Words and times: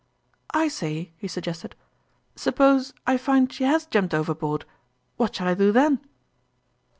"I 0.51 0.67
say," 0.67 1.11
he 1.19 1.27
suggested," 1.27 1.75
suppose 2.35 2.91
I 3.05 3.17
find 3.17 3.53
she 3.53 3.65
has 3.65 3.85
jumped 3.85 4.15
overboard 4.15 4.65
what 5.17 5.35
shall 5.35 5.47
I 5.47 5.53
do 5.53 5.71
then 5.71 5.99